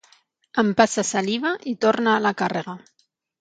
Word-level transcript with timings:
Empassa 0.61 1.03
saliva 1.09 1.51
i 1.73 1.75
torna 1.85 2.15
a 2.15 2.25
la 2.29 2.33
càrrega. 2.41 2.77